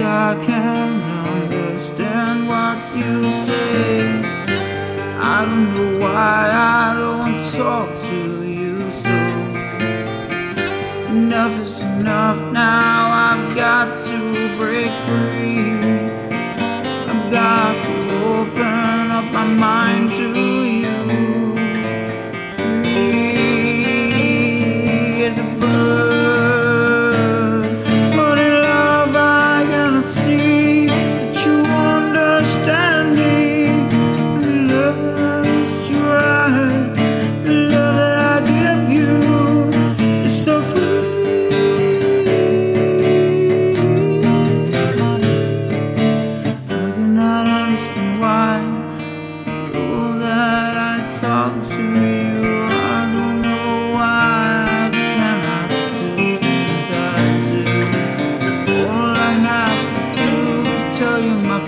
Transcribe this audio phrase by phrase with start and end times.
[0.00, 4.20] I can't understand what you say.
[5.18, 9.16] I don't know why I don't talk to you so.
[11.10, 16.05] Enough is enough now, I've got to break free.
[30.06, 30.45] See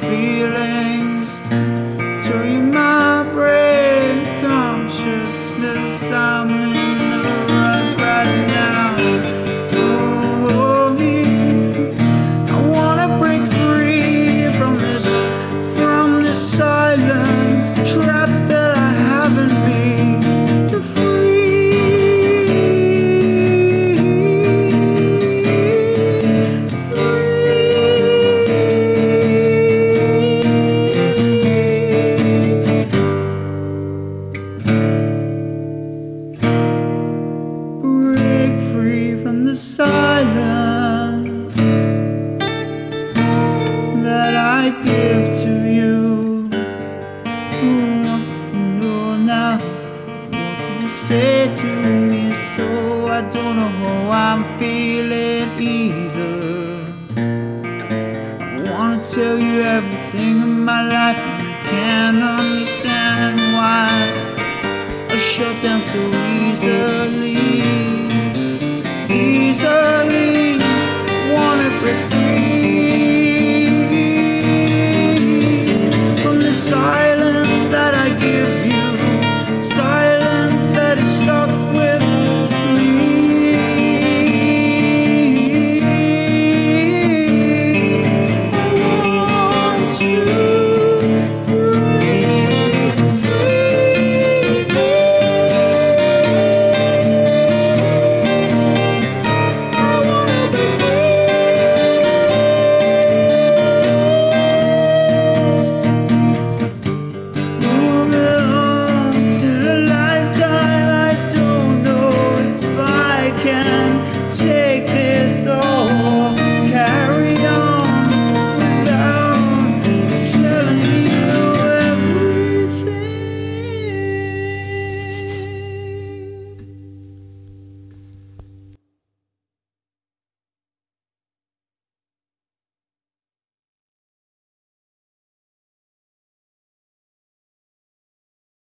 [0.00, 1.30] feelings,
[2.24, 6.12] you my brain consciousness.
[6.12, 6.77] I'm
[39.28, 41.54] from the silence
[44.02, 46.48] that I give to you.
[47.60, 47.72] Who
[48.04, 49.58] wants to know now
[50.30, 51.66] what you say to
[52.10, 52.24] me?
[52.56, 52.66] So
[53.18, 56.86] I don't know how I'm feeling either.
[58.40, 63.47] I wanna tell you everything in my life, and you can't understand
[76.68, 76.97] sun.